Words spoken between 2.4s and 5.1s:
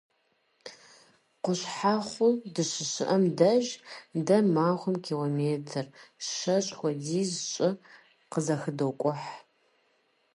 дыщыщыӀэм деж, дэ махуэм